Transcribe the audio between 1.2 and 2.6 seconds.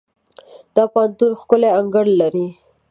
ښکلی انګړ لري.